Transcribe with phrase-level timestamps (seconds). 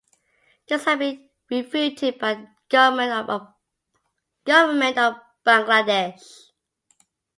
[0.67, 6.49] This had been refuted by the Government of Bangladesh.